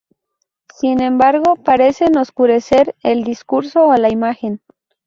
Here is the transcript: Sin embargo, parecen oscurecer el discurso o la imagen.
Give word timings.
Sin 0.73 0.99
embargo, 1.01 1.57
parecen 1.57 2.17
oscurecer 2.17 2.95
el 3.03 3.23
discurso 3.23 3.85
o 3.85 3.95
la 3.97 4.09
imagen. 4.09 4.59